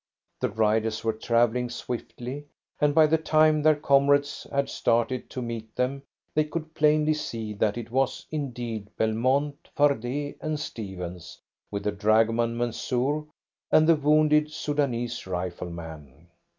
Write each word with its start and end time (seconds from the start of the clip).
The 0.39 0.49
riders 0.49 1.03
were 1.03 1.13
travelling 1.13 1.69
swiftly, 1.69 2.45
and 2.79 2.95
by 2.95 3.05
the 3.05 3.19
time 3.19 3.61
their 3.61 3.75
comrades 3.75 4.47
had 4.51 4.67
started 4.67 5.29
to 5.29 5.43
meet 5.43 5.75
them 5.75 6.01
they 6.33 6.43
could 6.43 6.73
plainly 6.73 7.13
see 7.13 7.53
that 7.53 7.77
it 7.77 7.91
was 7.91 8.25
indeed 8.31 8.89
Belmont, 8.97 9.69
Fardet, 9.77 10.37
and 10.41 10.59
Stephens, 10.59 11.39
with 11.69 11.83
the 11.83 11.91
dragoman 11.91 12.57
Mansoor, 12.57 13.27
and 13.69 13.87
the 13.87 13.95
wounded 13.95 14.51
Soudanese 14.51 15.27
rifleman. 15.27 16.29